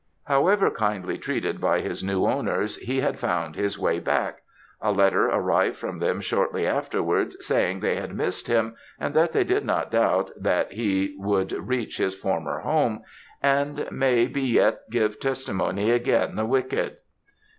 However, 0.23 0.71
kindly 0.71 1.19
treated 1.19 1.61
by 1.61 1.81
his 1.81 2.03
new 2.03 2.25
owners, 2.25 2.77
he 2.77 3.01
had 3.01 3.19
found 3.19 3.55
his 3.55 3.77
way 3.77 3.99
back; 3.99 4.41
a 4.81 4.91
letter 4.91 5.27
arrived 5.29 5.75
from 5.75 5.99
them 5.99 6.21
shortly 6.21 6.65
afterwards, 6.65 7.37
saying, 7.45 7.79
they 7.81 7.93
had 7.97 8.15
missed 8.15 8.47
him, 8.47 8.75
and 8.99 9.13
that 9.13 9.31
they 9.31 9.43
did 9.43 9.63
not 9.63 9.91
doubt 9.91 10.31
that 10.35 10.71
he 10.71 11.13
would 11.19 11.51
reach 11.51 11.97
his 11.97 12.15
former 12.15 12.61
home, 12.61 13.03
"and, 13.43 13.87
may, 13.91 14.25
be 14.25 14.41
yet 14.41 14.89
give 14.89 15.19
testimony 15.19 15.91
agen 15.91 16.35
the 16.35 16.47
wicked." 16.47 16.97